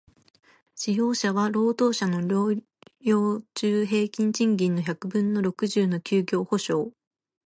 [0.73, 2.59] 使用者は、労働者の療
[3.01, 6.91] 養中平均賃金の百分の六十の休業補償